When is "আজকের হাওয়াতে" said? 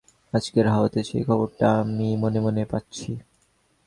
0.33-0.99